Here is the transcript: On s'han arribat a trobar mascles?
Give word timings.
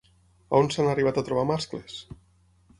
On 0.59 0.69
s'han 0.75 0.89
arribat 0.95 1.21
a 1.23 1.27
trobar 1.29 1.45
mascles? 1.53 2.01